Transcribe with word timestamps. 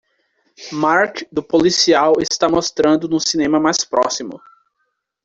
Mark 0.71 1.21
do 1.31 1.43
Policial 1.43 2.13
está 2.21 2.49
mostrando 2.49 3.07
no 3.07 3.19
cinema 3.19 3.59
mais 3.59 3.85
próximo 3.85 4.41